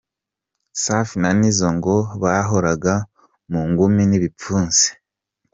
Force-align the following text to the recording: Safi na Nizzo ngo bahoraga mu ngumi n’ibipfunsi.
Safi 0.83 1.15
na 1.21 1.29
Nizzo 1.39 1.67
ngo 1.77 1.95
bahoraga 2.21 2.93
mu 3.51 3.61
ngumi 3.69 4.03
n’ibipfunsi. 4.07 4.87